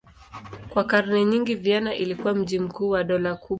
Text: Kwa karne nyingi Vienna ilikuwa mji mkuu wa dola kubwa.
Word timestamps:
Kwa 0.69 0.83
karne 0.83 1.25
nyingi 1.25 1.55
Vienna 1.55 1.95
ilikuwa 1.95 2.35
mji 2.35 2.59
mkuu 2.59 2.89
wa 2.89 3.03
dola 3.03 3.35
kubwa. 3.35 3.49